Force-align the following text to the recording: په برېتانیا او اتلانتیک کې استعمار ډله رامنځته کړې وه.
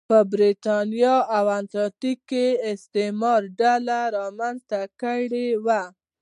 په 0.09 0.17
برېتانیا 0.33 1.15
او 1.37 1.45
اتلانتیک 1.59 2.19
کې 2.29 2.45
استعمار 2.71 3.41
ډله 3.59 3.99
رامنځته 4.17 4.81
کړې 5.01 5.47
وه. 5.65 5.81